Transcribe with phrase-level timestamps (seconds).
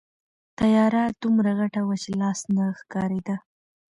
[0.59, 3.35] تیاره دومره غټه وه چې لاس نه ښکارېده.